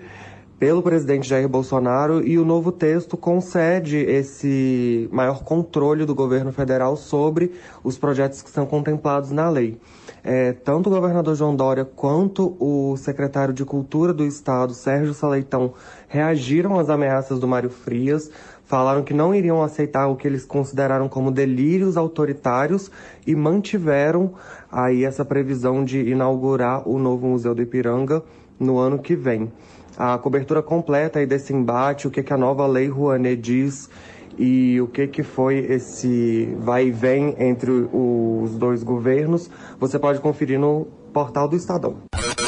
pelo 0.64 0.82
presidente 0.82 1.28
Jair 1.28 1.50
Bolsonaro 1.50 2.26
e 2.26 2.40
o 2.40 2.46
novo 2.46 2.72
texto 2.72 3.18
concede 3.18 3.98
esse 3.98 5.10
maior 5.12 5.44
controle 5.44 6.06
do 6.06 6.16
governo 6.16 6.54
federal 6.54 6.96
sobre 6.96 7.52
os 7.84 7.98
projetos 7.98 8.42
que 8.42 8.50
são 8.50 8.66
contemplados 8.66 9.30
na 9.30 9.50
lei. 9.50 9.78
É, 10.24 10.54
tanto 10.54 10.88
o 10.88 10.90
governador 10.90 11.36
João 11.36 11.54
Dória 11.54 11.84
quanto 11.84 12.56
o 12.62 12.96
secretário 12.96 13.54
de 13.54 13.66
Cultura 13.66 14.14
do 14.14 14.26
Estado, 14.26 14.74
Sérgio 14.74 15.14
Saleitão, 15.14 15.74
reagiram 16.08 16.80
às 16.80 16.90
ameaças 16.90 17.40
do 17.40 17.48
Mário 17.48 17.70
Frias, 17.70 18.32
falaram 18.64 19.04
que 19.04 19.14
não 19.14 19.36
iriam 19.36 19.62
aceitar 19.62 20.08
o 20.08 20.16
que 20.16 20.26
eles 20.26 20.46
consideraram 20.46 21.10
como 21.10 21.30
delírios 21.30 21.98
autoritários 21.98 22.90
e 23.28 23.36
mantiveram 23.36 24.32
aí 24.72 25.04
essa 25.04 25.26
previsão 25.26 25.84
de 25.84 26.10
inaugurar 26.10 26.88
o 26.88 26.98
novo 26.98 27.28
Museu 27.28 27.54
do 27.54 27.62
Ipiranga 27.62 28.24
no 28.58 28.78
ano 28.78 28.98
que 29.00 29.14
vem. 29.14 29.52
A 29.98 30.18
cobertura 30.18 30.62
completa 30.62 31.20
aí 31.20 31.26
desse 31.26 31.54
embate, 31.54 32.08
o 32.08 32.12
que, 32.12 32.24
que 32.24 32.34
a 32.34 32.38
nova 32.38 32.66
lei 32.66 32.88
Rouanet 32.88 33.40
diz 33.40 33.90
e 34.38 34.82
o 34.82 34.88
que, 34.88 35.08
que 35.08 35.24
foi 35.24 35.58
esse 35.58 36.56
vai 36.60 36.88
e 36.88 36.92
vem 36.92 37.36
entre 37.38 37.72
os 37.72 38.56
dois 38.58 38.84
governos, 38.84 39.50
você 39.80 40.00
pode 40.00 40.20
conferir 40.20 40.60
no 40.60 40.86
portal 41.14 41.48
do 41.48 41.56
Estadão. 41.56 41.98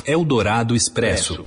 Eldorado 0.06 0.76
Expresso. 0.76 1.46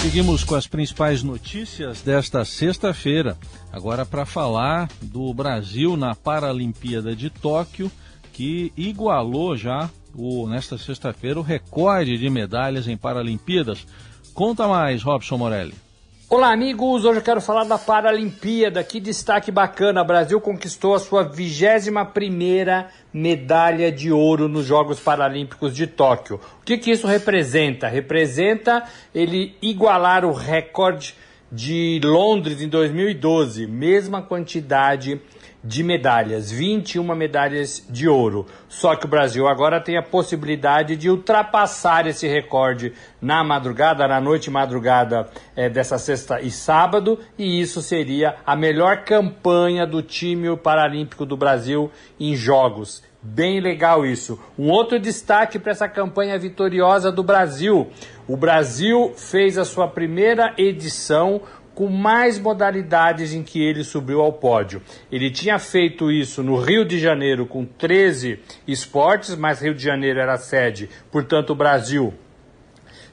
Seguimos 0.00 0.44
com 0.44 0.54
as 0.54 0.66
principais 0.66 1.22
notícias 1.22 2.02
desta 2.02 2.44
sexta-feira. 2.44 3.36
Agora 3.72 4.06
para 4.06 4.24
falar 4.24 4.88
do 5.02 5.34
Brasil 5.34 5.96
na 5.96 6.14
Paralimpíada 6.14 7.16
de 7.16 7.30
Tóquio, 7.30 7.90
que 8.32 8.72
igualou 8.76 9.56
já 9.56 9.90
o, 10.14 10.46
nesta 10.46 10.78
sexta-feira 10.78 11.40
o 11.40 11.42
recorde 11.42 12.16
de 12.16 12.30
medalhas 12.30 12.86
em 12.86 12.96
Paralimpíadas. 12.96 13.84
Conta 14.38 14.68
mais, 14.68 15.02
Robson 15.02 15.36
Morelli. 15.36 15.74
Olá, 16.30 16.52
amigos. 16.52 17.04
Hoje 17.04 17.18
eu 17.18 17.24
quero 17.24 17.40
falar 17.40 17.64
da 17.64 17.76
Paralimpíada. 17.76 18.84
Que 18.84 19.00
destaque 19.00 19.50
bacana! 19.50 20.00
O 20.00 20.04
Brasil 20.04 20.40
conquistou 20.40 20.94
a 20.94 21.00
sua 21.00 21.24
21 21.24 22.04
primeira 22.14 22.86
medalha 23.12 23.90
de 23.90 24.12
ouro 24.12 24.46
nos 24.46 24.64
Jogos 24.64 25.00
Paralímpicos 25.00 25.74
de 25.74 25.88
Tóquio. 25.88 26.36
O 26.62 26.64
que, 26.64 26.78
que 26.78 26.92
isso 26.92 27.08
representa? 27.08 27.88
Representa 27.88 28.84
ele 29.12 29.56
igualar 29.60 30.24
o 30.24 30.32
recorde 30.32 31.16
de 31.50 32.00
Londres 32.04 32.62
em 32.62 32.68
2012, 32.68 33.66
mesma 33.66 34.22
quantidade 34.22 35.20
de 35.68 35.84
medalhas, 35.84 36.50
21 36.50 37.14
medalhas 37.14 37.86
de 37.90 38.08
ouro. 38.08 38.46
Só 38.70 38.96
que 38.96 39.04
o 39.04 39.08
Brasil 39.08 39.46
agora 39.46 39.78
tem 39.78 39.98
a 39.98 40.02
possibilidade 40.02 40.96
de 40.96 41.10
ultrapassar 41.10 42.06
esse 42.06 42.26
recorde 42.26 42.94
na 43.20 43.44
madrugada, 43.44 44.08
na 44.08 44.18
noite 44.18 44.50
madrugada 44.50 45.28
é, 45.54 45.68
dessa 45.68 45.98
sexta 45.98 46.40
e 46.40 46.50
sábado, 46.50 47.18
e 47.36 47.60
isso 47.60 47.82
seria 47.82 48.36
a 48.46 48.56
melhor 48.56 49.04
campanha 49.04 49.86
do 49.86 50.00
time 50.00 50.56
paralímpico 50.56 51.26
do 51.26 51.36
Brasil 51.36 51.90
em 52.18 52.34
jogos. 52.34 53.02
Bem 53.20 53.60
legal 53.60 54.06
isso. 54.06 54.40
Um 54.58 54.70
outro 54.70 54.98
destaque 54.98 55.58
para 55.58 55.72
essa 55.72 55.88
campanha 55.88 56.38
vitoriosa 56.38 57.12
do 57.12 57.22
Brasil. 57.22 57.88
O 58.28 58.36
Brasil 58.36 59.12
fez 59.16 59.58
a 59.58 59.64
sua 59.64 59.88
primeira 59.88 60.54
edição 60.56 61.42
com 61.78 61.86
mais 61.86 62.40
modalidades 62.40 63.32
em 63.32 63.44
que 63.44 63.62
ele 63.62 63.84
subiu 63.84 64.20
ao 64.20 64.32
pódio. 64.32 64.82
Ele 65.12 65.30
tinha 65.30 65.60
feito 65.60 66.10
isso 66.10 66.42
no 66.42 66.56
Rio 66.56 66.84
de 66.84 66.98
Janeiro 66.98 67.46
com 67.46 67.64
13 67.64 68.40
esportes, 68.66 69.36
mas 69.36 69.62
Rio 69.62 69.72
de 69.72 69.84
Janeiro 69.84 70.18
era 70.18 70.36
sede, 70.36 70.90
portanto, 71.08 71.50
o 71.50 71.54
Brasil 71.54 72.12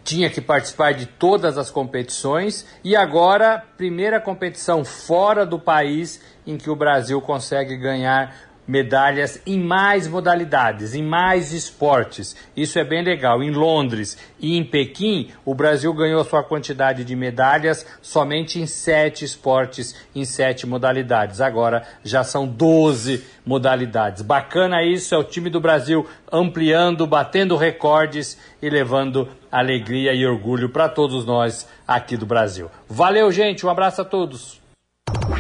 tinha 0.04 0.32
que 0.32 0.42
participar 0.42 0.96
de 0.96 1.06
todas 1.06 1.60
as 1.60 1.70
competições 1.70 2.66
e 2.84 2.96
agora, 2.96 3.64
primeira 3.78 4.20
competição 4.20 4.84
fora 4.84 5.46
do 5.46 5.60
país 5.60 6.20
em 6.46 6.58
que 6.58 6.70
o 6.72 6.76
Brasil 6.76 7.22
consegue 7.22 7.78
ganhar 7.78 8.45
medalhas 8.68 9.42
em 9.46 9.60
mais 9.60 10.08
modalidades, 10.08 10.96
em 10.96 11.04
mais 11.04 11.52
esportes. 11.52 12.36
Isso 12.56 12.80
é 12.80 12.84
bem 12.84 13.04
legal. 13.04 13.44
Em 13.44 13.52
Londres 13.52 14.18
e 14.40 14.58
em 14.58 14.64
Pequim, 14.64 15.30
o 15.44 15.54
Brasil 15.54 15.94
ganhou 15.94 16.24
sua 16.24 16.44
quantidade 16.44 17.04
de 17.04 17.16
medalhas 17.16 17.86
somente 18.02 18.60
em 18.60 18.66
sete 18.66 19.24
esportes, 19.24 19.96
em 20.16 20.26
sete 20.26 20.66
modalidades. 20.66 21.42
Agora 21.42 21.84
já 22.04 22.24
são 22.24 22.48
12 22.48 23.24
modalidades. 23.46 24.22
Bacana 24.22 24.84
isso, 24.84 25.14
é 25.14 25.18
o 25.18 25.24
time 25.24 25.50
do 25.50 25.60
Brasil 25.60 26.06
ampliando, 26.32 27.06
batendo 27.06 27.56
recordes 27.56 28.38
e 28.62 28.70
levando 28.70 29.30
alegria 29.52 30.14
e 30.14 30.26
orgulho 30.26 30.70
para 30.70 30.90
todos 30.90 31.26
nós 31.26 31.68
aqui 31.88 32.18
do 32.18 32.26
Brasil. 32.26 32.70
Valeu, 32.90 33.32
gente, 33.32 33.66
um 33.66 33.70
abraço 33.70 34.02
a 34.02 34.06
todos. 34.06 34.60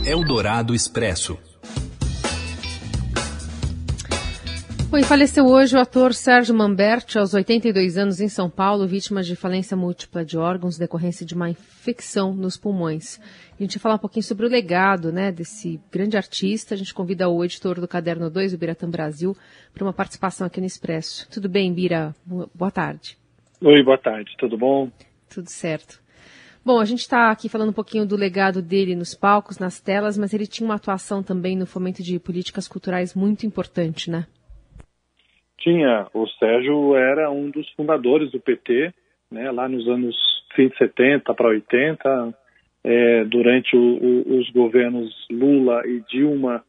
Eldorado 0.05 0.75
Expresso. 0.75 1.37
Bom, 4.87 5.01
faleceu 5.03 5.45
hoje 5.45 5.75
o 5.75 5.79
ator 5.79 6.13
Sérgio 6.13 6.55
Mamberti, 6.55 7.17
aos 7.17 7.33
82 7.33 7.97
anos, 7.97 8.21
em 8.21 8.29
São 8.29 8.49
Paulo, 8.49 8.87
vítima 8.87 9.23
de 9.23 9.35
falência 9.35 9.75
múltipla 9.75 10.23
de 10.23 10.37
órgãos 10.37 10.77
decorrência 10.77 11.25
de 11.25 11.33
uma 11.33 11.49
infecção 11.49 12.33
nos 12.33 12.55
pulmões. 12.55 13.19
A 13.59 13.63
gente 13.63 13.77
vai 13.77 13.81
falar 13.81 13.95
um 13.95 13.99
pouquinho 13.99 14.23
sobre 14.23 14.45
o 14.45 14.49
legado 14.49 15.11
né, 15.11 15.31
desse 15.31 15.81
grande 15.91 16.15
artista. 16.15 16.75
A 16.75 16.77
gente 16.77 16.93
convida 16.93 17.27
o 17.27 17.43
editor 17.43 17.81
do 17.81 17.87
Caderno 17.87 18.29
2, 18.29 18.53
o 18.53 18.57
Biratã 18.57 18.89
Brasil, 18.89 19.35
para 19.73 19.83
uma 19.83 19.93
participação 19.93 20.45
aqui 20.45 20.61
no 20.61 20.67
Expresso. 20.67 21.27
Tudo 21.29 21.49
bem, 21.49 21.73
Bira? 21.73 22.15
Boa 22.53 22.71
tarde. 22.71 23.17
Oi, 23.61 23.83
boa 23.83 23.97
tarde. 23.97 24.35
Tudo 24.37 24.57
bom? 24.57 24.89
Tudo 25.29 25.49
certo. 25.49 25.99
Bom, 26.63 26.79
a 26.79 26.85
gente 26.85 27.01
está 27.01 27.31
aqui 27.31 27.47
falando 27.49 27.69
um 27.69 27.73
pouquinho 27.73 28.05
do 28.05 28.15
legado 28.15 28.61
dele 28.61 28.95
nos 28.95 29.13
palcos, 29.13 29.59
nas 29.59 29.79
telas, 29.79 30.17
mas 30.17 30.33
ele 30.33 30.47
tinha 30.47 30.65
uma 30.65 30.75
atuação 30.75 31.21
também 31.21 31.55
no 31.55 31.65
fomento 31.65 32.01
de 32.01 32.17
políticas 32.19 32.67
culturais 32.67 33.13
muito 33.13 33.45
importante, 33.45 34.09
né? 34.09 34.25
Tinha. 35.57 36.07
O 36.13 36.27
Sérgio 36.27 36.95
era 36.95 37.31
um 37.31 37.49
dos 37.49 37.69
fundadores 37.71 38.31
do 38.31 38.39
PT, 38.39 38.93
né, 39.31 39.51
lá 39.51 39.67
nos 39.67 39.87
anos 39.87 40.15
fim 40.55 40.69
de 40.69 40.77
70 40.77 41.33
para 41.33 41.49
80, 41.49 42.33
é, 42.83 43.25
durante 43.25 43.75
o, 43.75 43.79
o, 43.79 44.39
os 44.39 44.49
governos 44.51 45.13
Lula 45.29 45.81
e 45.85 46.01
Dilma, 46.09 46.63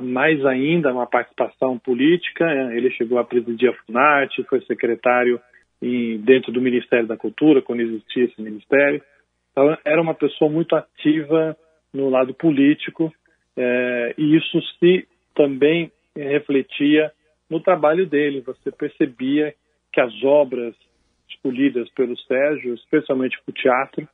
mais 0.00 0.44
ainda 0.46 0.92
uma 0.92 1.06
participação 1.06 1.78
política. 1.78 2.50
É, 2.50 2.76
ele 2.76 2.90
chegou 2.92 3.18
a 3.18 3.24
presidir 3.24 3.70
a 3.70 3.74
Funarte, 3.84 4.44
foi 4.44 4.60
secretário 4.62 5.40
em, 5.82 6.18
dentro 6.18 6.52
do 6.52 6.60
Ministério 6.60 7.06
da 7.06 7.16
Cultura, 7.16 7.62
quando 7.62 7.80
existia 7.80 8.24
esse 8.24 8.40
ministério. 8.40 9.02
Então, 9.50 9.76
era 9.84 10.00
uma 10.00 10.14
pessoa 10.14 10.50
muito 10.50 10.74
ativa 10.74 11.56
no 11.92 12.08
lado 12.08 12.32
político, 12.32 13.12
é, 13.56 14.14
e 14.16 14.36
isso 14.36 14.60
se 14.78 15.06
também 15.34 15.90
refletia 16.16 17.12
no 17.50 17.60
trabalho 17.60 18.06
dele. 18.06 18.40
Você 18.42 18.70
percebia 18.70 19.54
que 19.92 20.00
as 20.00 20.12
obras 20.22 20.74
escolhidas 21.28 21.88
pelo 21.90 22.16
Sérgio, 22.20 22.74
especialmente 22.74 23.36
para 23.44 23.50
o 23.50 23.54
teatro, 23.54 24.08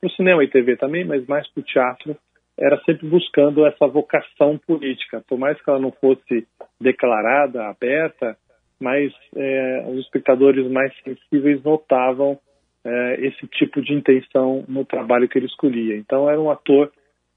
para 0.00 0.08
o 0.08 0.12
cinema 0.12 0.42
e 0.42 0.48
TV 0.48 0.76
também, 0.76 1.04
mas 1.04 1.26
mais 1.26 1.48
para 1.50 1.60
o 1.60 1.64
teatro, 1.64 2.16
era 2.58 2.78
sempre 2.84 3.06
buscando 3.08 3.64
essa 3.64 3.86
vocação 3.86 4.58
política. 4.58 5.22
Por 5.26 5.38
mais 5.38 5.60
que 5.62 5.70
ela 5.70 5.78
não 5.78 5.92
fosse 5.92 6.46
declarada, 6.80 7.66
aberta, 7.66 8.36
mas 8.78 9.12
é, 9.36 9.84
os 9.88 10.00
espectadores 10.00 10.70
mais 10.70 10.92
sensíveis 11.02 11.62
notavam 11.62 12.38
é, 12.84 13.26
esse 13.26 13.46
tipo 13.48 13.82
de 13.82 13.92
intenção 13.92 14.64
no 14.68 14.84
trabalho 14.84 15.28
que 15.28 15.38
ele 15.38 15.46
escolhia. 15.46 15.96
Então 15.96 16.28
era 16.28 16.40
um 16.40 16.50
ator 16.50 16.90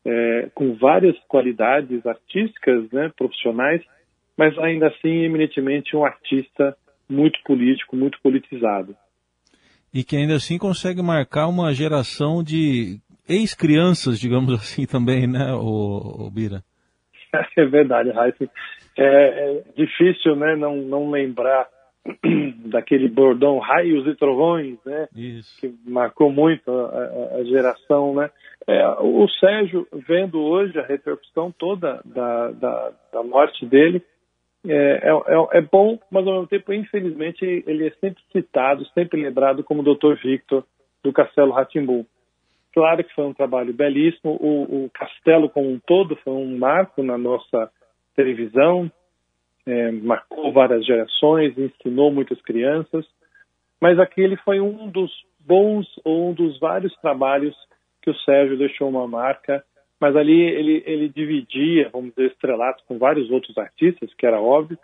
é, 0.05 0.50
com 0.53 0.74
várias 0.75 1.17
qualidades 1.27 2.05
artísticas, 2.05 2.89
né, 2.91 3.12
profissionais, 3.17 3.81
mas 4.37 4.57
ainda 4.59 4.87
assim 4.87 5.23
eminentemente 5.23 5.95
um 5.95 6.05
artista 6.05 6.75
muito 7.09 7.39
político, 7.43 7.95
muito 7.95 8.19
politizado. 8.21 8.95
E 9.93 10.03
que 10.03 10.15
ainda 10.15 10.35
assim 10.35 10.57
consegue 10.57 11.01
marcar 11.01 11.47
uma 11.47 11.71
geração 11.73 12.43
de 12.43 12.99
ex-crianças, 13.29 14.19
digamos 14.19 14.53
assim, 14.59 14.85
também, 14.85 15.27
né, 15.27 15.53
o, 15.53 16.25
o 16.25 16.31
Bira? 16.31 16.63
É 17.57 17.65
verdade, 17.65 18.11
Raíssa. 18.11 18.47
É, 18.95 19.05
é, 19.05 19.63
difícil, 19.75 20.35
né, 20.35 20.55
não, 20.55 20.75
não 20.75 21.09
lembrar 21.09 21.67
daquele 22.69 23.07
bordão 23.07 23.57
raios 23.57 24.05
e 24.05 24.15
trovões, 24.15 24.77
né, 24.85 25.07
Isso. 25.15 25.59
que 25.59 25.73
marcou 25.83 26.31
muito 26.31 26.69
a, 26.71 27.37
a 27.37 27.43
geração, 27.43 28.13
né. 28.13 28.29
É, 28.67 28.87
o 28.99 29.27
Sérgio, 29.39 29.87
vendo 30.07 30.39
hoje 30.39 30.77
a 30.79 30.85
repercussão 30.85 31.51
toda 31.51 32.01
da, 32.05 32.51
da, 32.51 32.91
da 33.11 33.23
morte 33.23 33.65
dele, 33.65 34.01
é, 34.67 35.10
é, 35.10 35.58
é, 35.58 35.62
bom, 35.62 36.00
mas 36.10 36.25
ao 36.25 36.34
mesmo 36.34 36.48
tempo, 36.48 36.74
infelizmente, 36.74 37.43
ele 37.67 37.88
é 37.88 37.91
sempre 38.00 38.24
citado, 38.32 38.86
sempre 38.93 39.22
lembrado 39.22 39.63
como 39.63 39.84
Dr. 39.84 40.15
Victor 40.24 40.63
do 41.03 41.12
Castelo 41.12 41.51
Ratimbu. 41.51 42.05
Claro 42.74 43.03
que 43.03 43.13
foi 43.13 43.25
um 43.25 43.34
trabalho 43.34 43.74
belíssimo, 43.74 44.38
o, 44.39 44.86
o, 44.86 44.89
castelo 44.89 45.50
como 45.50 45.70
um 45.70 45.79
todo 45.79 46.15
foi 46.17 46.34
um 46.34 46.58
marco 46.58 47.03
na 47.03 47.17
nossa 47.17 47.70
televisão, 48.15 48.91
é, 49.65 49.91
marcou 49.91 50.51
várias 50.51 50.86
gerações, 50.86 51.58
ensinou 51.58 52.12
muitas 52.12 52.41
crianças, 52.41 53.05
mas 53.79 54.00
aquele 54.00 54.38
foi 54.38 54.60
um 54.60 54.89
dos, 54.89 55.12
bons 55.46 55.88
ou 56.03 56.29
um 56.29 56.34
dos 56.34 56.60
vários 56.60 56.96
trabalhos 56.98 57.55
que 58.01 58.10
o 58.10 58.15
Sérgio 58.20 58.58
deixou 58.58 58.89
uma 58.89 59.08
marca, 59.08 59.63
mas 60.03 60.17
ali 60.17 60.41
ele, 60.41 60.83
ele 60.86 61.07
dividia, 61.07 61.89
vamos 61.89 62.10
dizer, 62.10 62.29
estrelatos 62.31 62.83
com 62.86 62.98
vários 62.98 63.31
outros 63.31 63.57
artistas, 63.57 64.13
que 64.15 64.25
era 64.25 64.38
óbvio, 64.38 64.77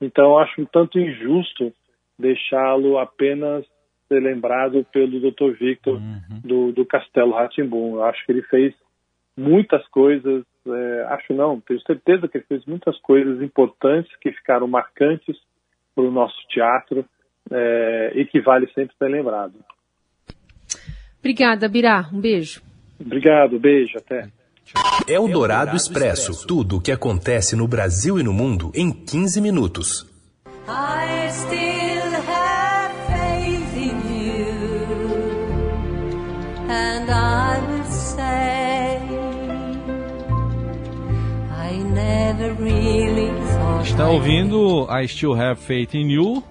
então 0.00 0.38
acho 0.38 0.62
um 0.62 0.64
tanto 0.64 0.98
injusto 0.98 1.70
deixá-lo 2.18 2.96
apenas 2.96 3.66
ser 4.08 4.20
lembrado 4.20 4.82
pelo 4.90 5.20
Dr. 5.20 5.52
Victor 5.60 5.98
uhum. 5.98 6.40
do, 6.42 6.72
do 6.72 6.86
Castelo 6.86 7.32
Ratimbum. 7.32 7.96
Eu 7.96 8.04
acho 8.04 8.24
que 8.24 8.32
ele 8.32 8.40
fez 8.44 8.74
muitas 9.36 9.86
coisas, 9.88 10.42
é, 10.66 11.06
acho 11.10 11.34
não, 11.34 11.60
tenho 11.60 11.80
certeza 11.82 12.26
que 12.26 12.38
ele 12.38 12.46
fez 12.48 12.64
muitas 12.64 12.98
coisas 13.00 13.42
importantes 13.42 14.10
que 14.22 14.32
ficaram 14.32 14.66
marcantes 14.66 15.36
para 15.94 16.04
o 16.04 16.10
nosso 16.10 16.38
teatro 16.48 17.04
é, 17.50 18.12
e 18.14 18.24
que 18.24 18.40
vale 18.40 18.66
sempre 18.68 18.96
ser 18.96 19.08
lembrado. 19.08 19.52
Obrigada, 21.18 21.68
Birá. 21.68 22.08
Um 22.10 22.22
beijo. 22.22 22.62
Obrigado, 22.98 23.58
beijo, 23.60 23.98
até. 23.98 24.30
É 25.06 25.18
o 25.18 25.28
Dourado 25.28 25.76
Expresso. 25.76 26.46
Tudo 26.46 26.76
o 26.76 26.80
que 26.80 26.92
acontece 26.92 27.54
no 27.56 27.66
Brasil 27.66 28.18
e 28.18 28.22
no 28.22 28.32
mundo 28.32 28.70
em 28.74 28.90
15 28.90 29.40
minutos. 29.40 30.06
I 30.68 31.28
still 31.30 32.12
have 32.28 32.94
faith 33.08 33.76
in 33.76 33.96
you, 34.08 34.86
and 36.68 37.10
I 37.10 37.60
will 37.68 37.84
say, 37.84 39.00
I 41.50 41.82
never 41.82 42.54
really 42.54 43.30
thought. 43.52 43.88
Está 43.88 44.08
ouvindo 44.08 44.86
I 44.88 45.08
Still 45.08 45.34
Have 45.34 45.60
Faith 45.60 45.94
in 45.94 46.10
You, 46.10 46.42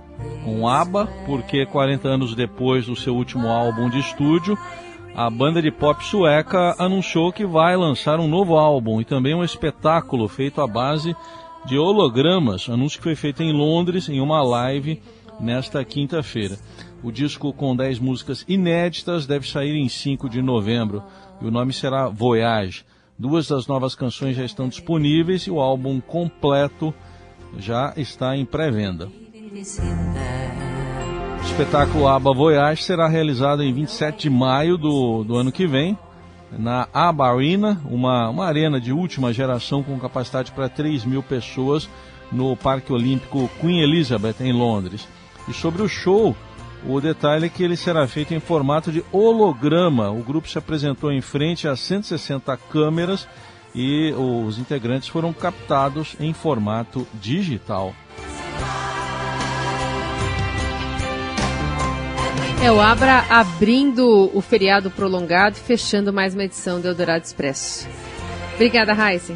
com 0.44 0.68
ABBA, 0.68 1.08
porque 1.25 1.66
40 1.66 2.08
anos 2.08 2.36
depois 2.36 2.86
do 2.86 2.96
seu 2.96 3.16
último 3.16 3.48
álbum 3.48 3.90
de 3.90 4.00
estúdio, 4.00 4.58
a 5.15 5.30
banda 5.30 5.62
de 5.62 5.72
pop 5.72 6.03
sueca 6.03 6.75
anunciou 6.80 7.34
que 7.34 7.46
vai 7.46 7.75
lançar 7.75 8.20
um 8.20 8.27
novo 8.27 8.58
álbum 8.58 9.01
e 9.01 9.06
também 9.06 9.36
um 9.36 9.44
espetáculo 9.44 10.27
feito 10.27 10.62
à 10.62 10.68
base 10.68 11.15
de 11.65 11.77
hologramas, 11.77 12.70
anúncio 12.70 12.98
que 12.98 13.03
foi 13.03 13.15
feito 13.15 13.44
em 13.44 13.51
Londres 13.51 14.08
em 14.08 14.22
uma 14.22 14.41
live 14.41 15.01
nesta 15.39 15.84
quinta-feira. 15.84 16.58
O 17.03 17.12
disco 17.12 17.51
com 17.51 17.75
10 17.75 18.00
músicas 18.00 18.46
inéditas 18.48 19.25
deve 19.25 19.48
sair 19.50 19.75
em 19.75 19.89
5 19.89 20.30
de 20.30 20.41
novembro 20.41 21.03
e 21.41 21.46
o 21.46 21.51
nome 21.51 21.74
será 21.74 22.08
Voyage. 22.08 22.86
Duas 23.20 23.48
das 23.48 23.68
novas 23.68 23.96
canções 23.96 24.36
já 24.36 24.46
estão 24.46 24.70
disponíveis 24.70 25.44
e 25.44 25.51
o 25.51 25.60
álbum 25.60 26.00
completo 26.00 26.94
já 27.58 27.94
está 27.98 28.36
em 28.36 28.46
pré-venda. 28.46 29.10
O 31.51 31.53
espetáculo 31.62 32.08
ABBA 32.08 32.34
Voyage 32.34 32.81
será 32.81 33.10
realizado 33.10 33.62
em 33.62 33.74
27 33.74 34.22
de 34.22 34.29
maio 34.29 34.77
do, 34.77 35.22
do 35.25 35.36
ano 35.36 35.51
que 35.51 35.67
vem 35.67 35.98
na 36.50 36.88
ABA 36.93 37.29
Arena, 37.29 37.81
uma, 37.86 38.29
uma 38.29 38.46
arena 38.46 38.79
de 38.79 38.93
última 38.93 39.34
geração 39.34 39.84
com 39.84 40.00
capacidade 40.00 40.53
para 40.53 40.70
3 40.70 41.03
mil 41.03 41.22
pessoas 41.22 41.89
no 42.31 42.55
Parque 42.55 42.93
Olímpico 42.93 43.51
Queen 43.60 43.81
Elizabeth, 43.81 44.36
em 44.39 44.53
Londres. 44.53 45.05
E 45.46 45.53
sobre 45.53 45.81
o 45.81 45.89
show, 45.89 46.34
o 46.88 47.01
detalhe 47.01 47.48
é 47.48 47.50
que 47.50 47.62
ele 47.62 47.75
será 47.75 48.08
feito 48.08 48.34
em 48.34 48.39
formato 48.39 48.89
de 48.89 49.03
holograma. 49.12 50.10
O 50.10 50.24
grupo 50.24 50.48
se 50.48 50.58
apresentou 50.58 51.12
em 51.12 51.20
frente 51.20 51.67
a 51.67 51.75
160 51.75 52.55
câmeras 52.72 53.27
e 53.75 54.13
os 54.13 54.58
integrantes 54.58 55.10
foram 55.10 55.34
captados 55.34 56.15
em 56.17 56.31
formato 56.31 57.05
digital. 57.13 57.93
É 62.63 62.72
o 62.72 62.80
Abra 62.80 63.25
abrindo 63.27 64.30
o 64.36 64.39
feriado 64.39 64.91
prolongado 64.91 65.58
e 65.58 65.60
fechando 65.60 66.13
mais 66.13 66.36
uma 66.36 66.44
edição 66.44 66.80
do 66.80 66.88
Eldorado 66.88 67.25
Expresso. 67.25 67.88
Obrigada, 68.53 68.94
Raíssa. 68.94 69.36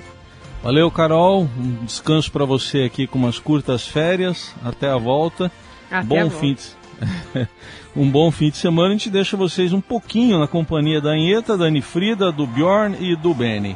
Valeu, 0.61 0.91
Carol. 0.91 1.49
Um 1.57 1.83
descanso 1.83 2.31
para 2.31 2.45
você 2.45 2.83
aqui 2.83 3.07
com 3.07 3.17
umas 3.17 3.39
curtas 3.39 3.87
férias. 3.87 4.53
Até 4.63 4.87
a 4.87 4.97
volta. 4.97 5.51
Até 5.89 6.05
bom 6.05 6.27
a 6.27 6.29
fim 6.29 6.53
de... 6.53 7.47
um 7.97 8.07
bom 8.07 8.29
fim 8.29 8.51
de 8.51 8.57
semana. 8.57 8.89
A 8.89 8.91
gente 8.91 9.09
deixa 9.09 9.35
vocês 9.35 9.73
um 9.73 9.81
pouquinho 9.81 10.37
na 10.37 10.47
companhia 10.47 11.01
da 11.01 11.09
Anheta, 11.09 11.57
da 11.57 11.65
Anifrida, 11.65 12.31
do 12.31 12.45
Bjorn 12.45 12.95
e 12.99 13.15
do 13.15 13.33
Benny. 13.33 13.75